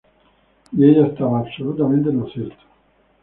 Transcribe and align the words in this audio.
Y 0.75 0.83
ella 0.83 1.05
estaba 1.05 1.41
absolutamente 1.41 2.09
en 2.09 2.21
lo 2.21 2.27
cierto. 2.27 2.63